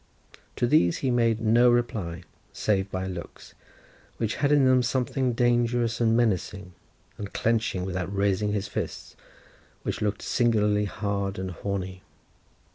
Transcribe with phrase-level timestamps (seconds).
[0.55, 3.53] To these he made no reply save by looks,
[4.17, 6.73] which had in them something dangerous and menacing,
[7.19, 9.15] and clenching without raising his fists,
[9.83, 12.01] which looked singularly hard and horny.